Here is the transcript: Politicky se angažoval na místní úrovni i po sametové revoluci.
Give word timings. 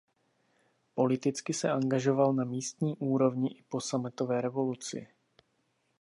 Politicky 0.93 1.53
se 1.53 1.71
angažoval 1.71 2.33
na 2.33 2.43
místní 2.43 2.95
úrovni 2.97 3.49
i 3.57 3.63
po 3.69 3.81
sametové 3.81 4.41
revoluci. 4.41 5.07